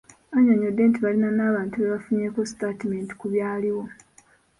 Annyonnyodde 0.35 0.81
nti 0.85 0.99
balina 1.05 1.29
n'abantu 1.35 1.75
be 1.77 1.87
bafunyeeko 1.93 2.39
sitaatimenti 2.49 3.13
ku 3.19 3.25
byaliwo. 3.33 3.83